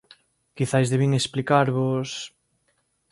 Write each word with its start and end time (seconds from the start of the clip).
_Quizais 0.55 0.87
debín 0.93 1.11
explicarvos... 1.21 2.09